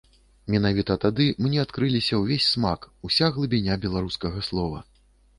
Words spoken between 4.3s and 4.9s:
слова.